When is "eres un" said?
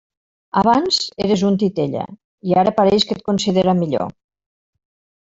1.25-1.59